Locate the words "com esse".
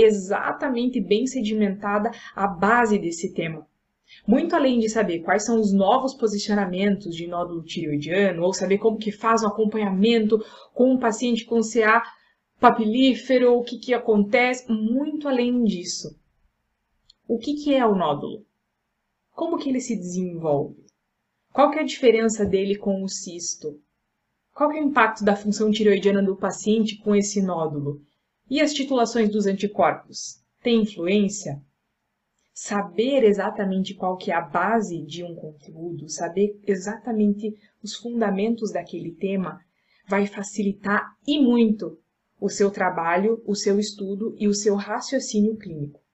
26.98-27.42